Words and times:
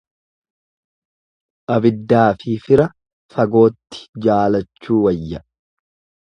Abiddaafi 1.75 2.55
fira 2.63 2.87
fagootti 3.35 4.03
jaalachuu 4.27 4.99
wayya. 5.07 5.45